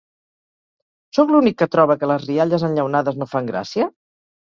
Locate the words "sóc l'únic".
1.17-1.59